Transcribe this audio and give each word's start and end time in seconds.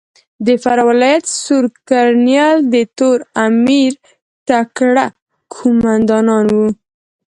د 0.45 0.47
فراه 0.63 0.87
ولایت 0.89 1.25
سور 1.43 1.65
کرنېل 1.89 2.57
د 2.73 2.75
تور 2.97 3.19
امیر 3.45 3.91
تکړه 4.47 5.05
کومندان 5.53 6.27
ؤ. 6.61 6.65